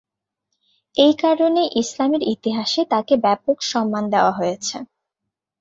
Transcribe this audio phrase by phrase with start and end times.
[0.95, 4.75] এই কারণে ইসলামের ইতিহাসে তাকে ব্যাপক সম্মান দেওয়া হয়েছে।